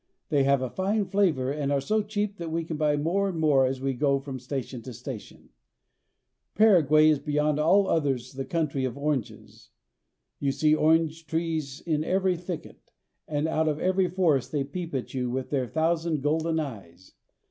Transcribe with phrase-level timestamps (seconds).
[0.29, 3.67] They have a fine flavor, and are so cheap that we buy more and more
[3.67, 5.49] as we go from station to station.
[6.55, 6.73] 232 PARAGUAY.
[7.05, 9.69] Paraguay is beyond all others the country of oranges.
[10.39, 12.91] You see orange trees in every thicket,
[13.27, 17.13] and out of every forest they peep at you with their thousand golden eyes.